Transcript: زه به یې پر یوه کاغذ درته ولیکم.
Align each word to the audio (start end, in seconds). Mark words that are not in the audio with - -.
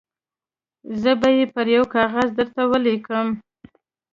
زه 1.01 1.11
به 1.21 1.29
یې 1.37 1.45
پر 1.53 1.65
یوه 1.75 1.87
کاغذ 1.95 2.29
درته 2.37 2.61
ولیکم. 2.71 3.27